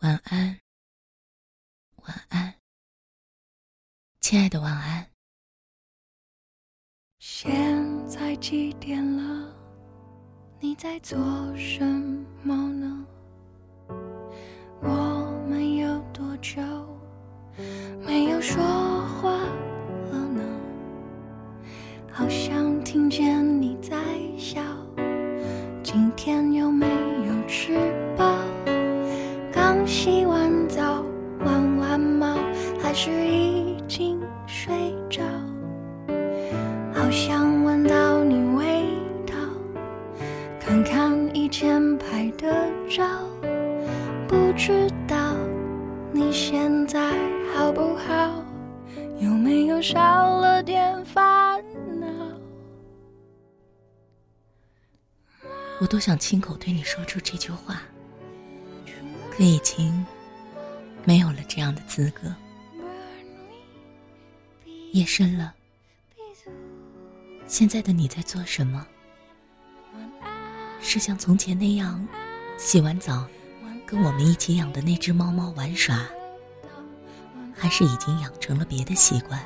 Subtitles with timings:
[0.00, 0.60] 晚安，
[2.04, 2.54] 晚安，
[4.20, 5.08] 亲爱的，晚安。
[7.18, 9.52] 现在几点了？
[10.60, 11.18] 你在做
[11.56, 11.84] 什
[12.44, 13.04] 么呢？
[14.82, 14.88] 我
[15.48, 16.62] 们有多久
[18.06, 18.62] 没有说
[19.20, 20.44] 话了呢？
[22.12, 23.96] 好像听见你在
[24.38, 24.62] 笑。
[25.82, 26.86] 今天有没
[33.00, 34.74] 是已经睡
[35.08, 35.22] 着？
[36.92, 38.88] 好想闻到你味
[39.24, 39.36] 道，
[40.58, 43.04] 看看以前拍的照，
[44.26, 45.36] 不知道
[46.12, 47.12] 你现在
[47.54, 48.44] 好不好？
[49.20, 51.62] 有没有少了点烦
[52.00, 52.08] 恼？
[55.80, 57.80] 我多想亲口对你说出这句话，
[59.30, 60.04] 可已经
[61.04, 62.22] 没有了这样的资格。
[64.92, 65.54] 夜深了，
[67.46, 68.86] 现在的你在做什么？
[70.80, 72.06] 是像从前那样，
[72.56, 73.26] 洗完澡
[73.86, 76.06] 跟我们一起养的那只猫猫玩耍，
[77.54, 79.42] 还是已经养成了别的习惯，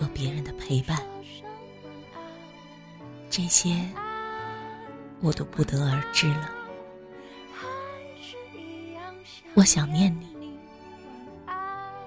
[0.00, 0.96] 有别人的陪伴？
[3.28, 3.84] 这些
[5.20, 6.50] 我都不得而知了。
[9.54, 10.28] 我想念你，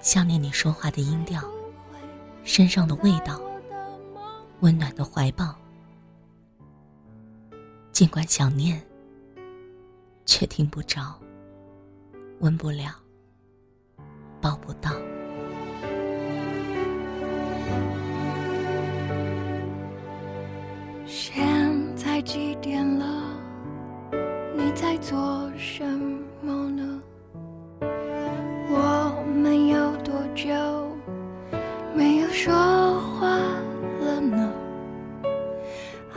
[0.00, 1.42] 想念你说话的音调，
[2.46, 3.40] 身上的味道，
[4.60, 5.54] 温暖的怀抱。
[7.90, 8.80] 尽管想念，
[10.24, 11.20] 却听不着，
[12.38, 12.94] 闻不了，
[14.40, 14.92] 抱不到。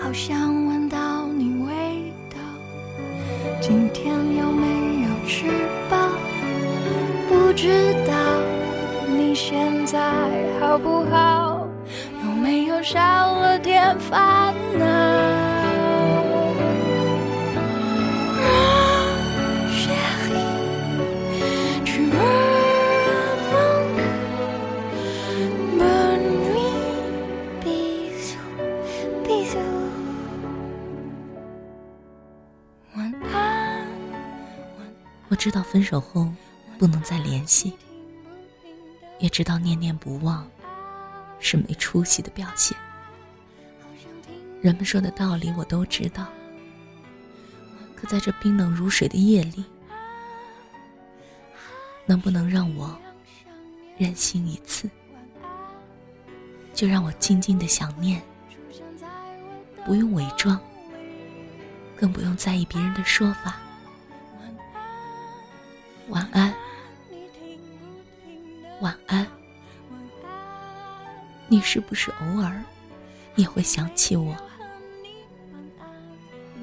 [0.09, 2.37] 好想闻到你味道。
[3.61, 5.45] 今天有没有吃
[5.87, 5.97] 饱？
[7.27, 8.15] 不知道
[9.15, 9.99] 你现在
[10.59, 11.67] 好不好？
[12.25, 14.85] 有没有少了点烦恼
[35.29, 36.27] 我知道分手后
[36.77, 37.73] 不能再联系，
[39.19, 40.45] 也知道念念不忘
[41.39, 42.75] 是没出息的表现。
[44.59, 46.27] 人们说的道理我都知道，
[47.95, 49.63] 可在这冰冷如水的夜里，
[52.05, 52.99] 能不能让我
[53.97, 54.89] 任性一次？
[56.73, 58.21] 就让我静静的想念，
[59.85, 60.59] 不用伪装，
[61.95, 63.57] 更不用在意别人的说法。
[66.09, 66.53] 晚安，
[68.81, 69.27] 晚安。
[71.47, 72.63] 你是不是偶尔
[73.35, 74.35] 也会想起我？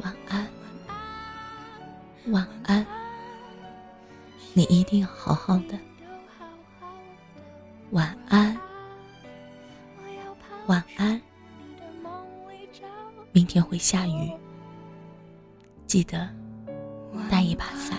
[0.03, 0.49] 晚安，
[2.27, 2.85] 晚安。
[4.53, 5.79] 你一定要好好的。
[7.91, 8.57] 晚安，
[10.67, 11.21] 晚安。
[13.33, 14.33] 明天会下雨，
[15.87, 16.29] 记得
[17.31, 17.99] 带一把伞。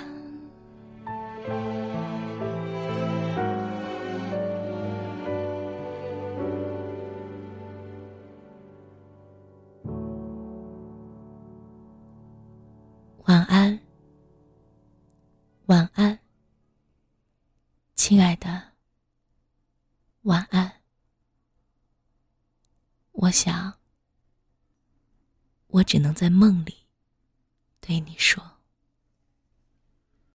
[18.07, 18.71] 亲爱的，
[20.21, 20.81] 晚安。
[23.11, 23.77] 我想，
[25.67, 26.87] 我只能在梦里
[27.81, 28.56] 对你说。